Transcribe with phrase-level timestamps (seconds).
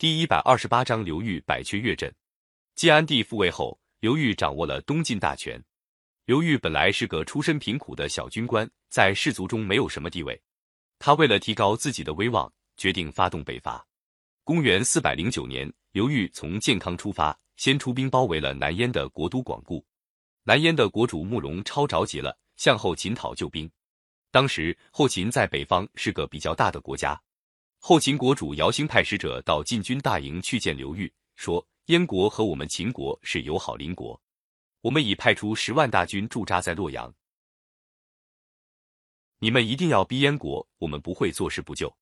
[0.00, 2.10] 第一百二十八章刘裕百缺越阵。
[2.74, 5.62] 晋安帝复位后，刘裕掌握了东晋大权。
[6.24, 10.40] 刘裕本来是个出身贫苦的小军官，在士族中没有什么地位。
[10.98, 13.86] 他为了提高自己的威望，决定发动北伐。
[14.42, 19.84] 公元四百零九年，刘裕从建康出发，先出兵包围了南燕的国都广固。
[20.44, 23.70] 南燕的国主慕容超着急了，向后秦讨救兵。
[24.30, 27.20] 当时后秦在北方是个比较大的国家。
[27.82, 34.20] 后秦国主姚兴派使者到晋军大营去见刘裕，说：“燕国和我们秦国是友好邻国，
[34.82, 37.12] 我们已派出十万大军驻扎在洛阳。
[39.38, 41.92] 你们一定要逼燕国，我们不会坐视不救。”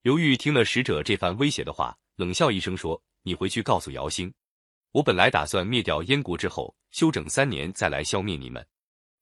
[0.00, 4.32] 刘裕听了使者这番威胁的话，冷笑一声说：“你回去告诉姚兴，
[4.92, 8.66] 我本来打算灭掉燕国之后，休整三年再来消灭你们。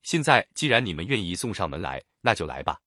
[0.05, 2.81] 现在既然你们愿意送上门来，那就来吧。”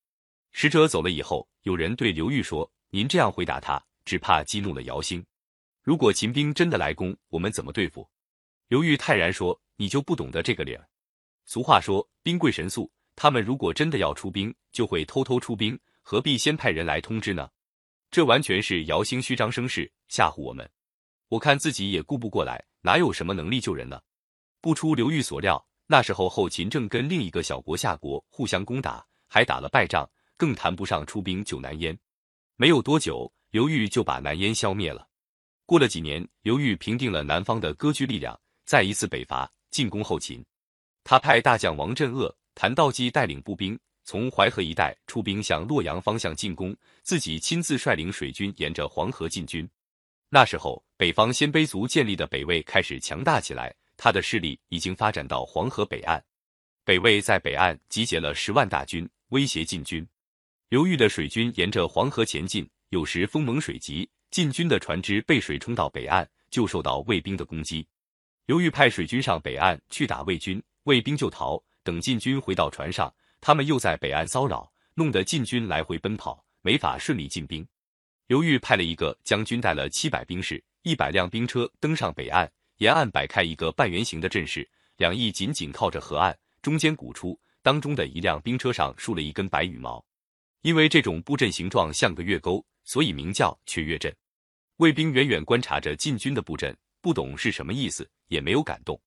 [0.53, 2.71] 使者走了以后，有人对刘裕说。
[2.91, 5.23] 您这样回答他，只怕激怒了姚兴。
[5.83, 8.07] 如果秦兵真的来攻，我们怎么对付？
[8.67, 10.87] 刘裕泰然说：“你就不懂得这个理儿。
[11.45, 12.91] 俗话说，兵贵神速。
[13.15, 17.49] 他们如果真的要出兵，就会偷偷出兵，何必先派人来通知呢？
[18.09, 20.67] 这完全是姚兴虚张声势，吓唬我们。
[21.27, 24.01] 我看自己也顾不过来，哪有什么能力救人呢？”
[24.61, 31.97] 不出刘裕所料，那时候后秦正跟另一个小国夏国互相攻打，还打了败仗，更谈不上出兵救南燕。
[32.61, 35.07] 没有多久，刘裕就把南燕消灭了。
[35.65, 40.45] 过了几年，刘裕平定了南方的割据力量，再一次北伐进攻后秦。
[41.05, 49.65] 他派大将王镇恶、谭道济带领步兵从淮河一带出兵向洛阳方向进攻，自己亲自率领水军沿着黄河进军。
[50.27, 56.21] 那时候，北方鲜卑族建立的北魏开始强大起来，他的势力已经发展到黄河北岸。
[56.83, 60.05] 北魏在北岸集结了十万大军，威胁进军。
[60.69, 67.87] 刘裕的水军沿着黄河前进，有时风猛水急，晋军的船只被水冲到北岸，就受到魏兵的攻击。
[68.45, 71.59] 刘裕派水军上北岸去打魏军，魏兵就逃。
[71.81, 73.11] 等晋军回到船上，
[73.41, 77.67] 他们又在北岸骚扰，弄得晋军来回奔跑，没法顺利进兵。
[78.27, 90.05] 刘裕派了一个将军带了七百兵士、一百辆兵车登上北岸，沿岸摆开一个半圆形的阵势，两翼紧紧靠着河岸，中间鼓出，当中的一辆兵车上竖了一根白羽毛。
[90.61, 94.13] 因为这种布阵形状像个月钩，所以名叫缺月阵。
[94.77, 98.99] 卫兵远远观察着禁军的布阵，不懂是什么意思，也没有敢动。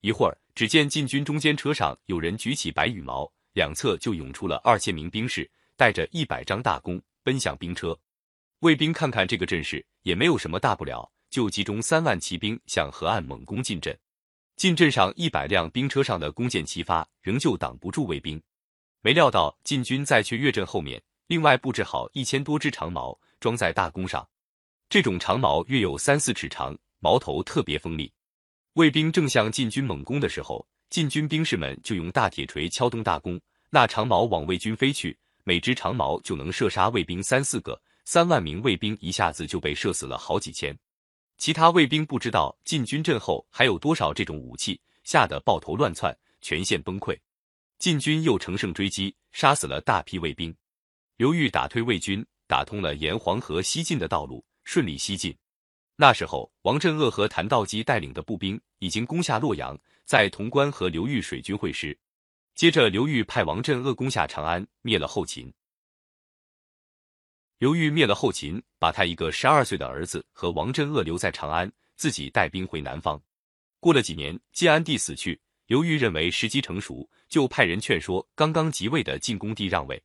[0.00, 7.98] 一会儿，只见禁军中间车上有人举起白羽毛，两侧就涌出了二千名兵士，带着一百张大弓，奔向兵车。
[8.60, 13.98] 卫兵看看这个阵势，也没有什么大不了，就集中三万骑兵向河岸猛攻进阵。
[14.56, 18.42] 进阵上一百辆兵车上的弓箭齐发，仍旧挡不住卫兵。
[19.02, 24.28] 没料到晋军在却越阵后面，另外布置好一千多支长矛，装在大弓上。
[24.90, 28.12] 这种长矛约有三四尺长，矛头特别锋利。
[28.74, 33.40] 卫兵正向晋军猛攻的时候，晋军兵士们就用大铁锤敲动大弓，
[33.70, 40.76] 那长矛往魏军飞去，每支长矛就能射杀卫兵三四个，三万名卫兵一下子就被射死了好几千。
[41.38, 47.18] 其他卫兵不知道晋军阵后还有多少这种武器，吓得抱头乱窜，全线崩溃。
[47.80, 50.54] 晋军又乘胜追击，杀死了大批卫兵。
[51.16, 55.34] 刘裕打退魏军，打通了沿黄河西进的道路，顺利西进。
[55.96, 61.98] 那时候，王镇恶和谭道基带领的步兵已经攻下洛阳，在潼关和刘裕水军会师。
[62.54, 65.50] 接着，刘裕派王镇恶攻下长安，灭了后秦。
[67.56, 73.18] 刘裕灭了后秦，把他一个十二岁的儿子和王镇恶留在长安，自己带兵回南方。
[73.78, 75.40] 过了几年，晋安帝死去。
[75.70, 80.02] 刘裕认为时机成熟，就派人劝说刚刚即位的晋恭帝让位。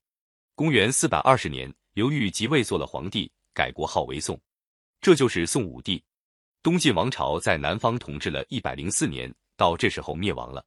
[0.53, 4.40] 公元四百二十年，刘裕即位做了皇帝，改国号为宋，
[5.02, 6.04] 这就是宋武帝。
[6.62, 10.64] 东晋王朝在南方统治了一百零四年，到这时候灭亡了。